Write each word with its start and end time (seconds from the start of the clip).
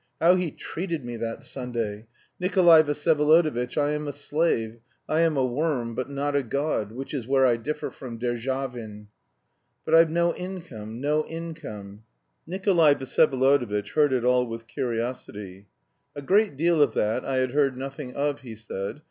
How 0.19 0.33
he 0.33 0.49
treated 0.49 1.05
me 1.05 1.15
that 1.17 1.43
Sunday! 1.43 2.07
Nikolay 2.39 2.81
Vsyevolodovitch, 2.81 3.77
I 3.77 3.91
am 3.91 4.07
a 4.07 4.11
slave, 4.11 4.79
I 5.07 5.19
am 5.19 5.37
a 5.37 5.45
worm, 5.45 5.93
but 5.93 6.09
not 6.09 6.35
a 6.35 6.41
God, 6.41 6.91
which 6.91 7.13
is 7.13 7.27
where 7.27 7.45
I 7.45 7.55
differ 7.55 7.91
from 7.91 8.17
Derzhavin.* 8.17 9.09
But 9.85 9.93
I've 9.93 10.09
no 10.09 10.33
income, 10.33 10.99
no 11.01 11.23
income!" 11.27 12.01
* 12.21 12.47
The 12.47 12.53
reference 12.53 12.67
is 12.67 12.67
to 12.67 12.71
a 12.71 12.73
poem 12.73 12.81
of 12.81 12.99
Derzhavin's. 12.99 13.15
Nikolay 13.19 13.55
Vsyevolodovitch 13.59 13.89
heard 13.93 14.13
it 14.13 14.25
all 14.25 14.47
with 14.47 14.65
curiosity. 14.67 15.67
"A 16.15 16.23
great 16.23 16.57
deal 16.57 16.81
of 16.81 16.95
that 16.95 17.23
I 17.23 17.35
had 17.35 17.51
heard 17.51 17.77
nothing 17.77 18.15
of," 18.15 18.39
he 18.41 18.55
said. 18.55 18.99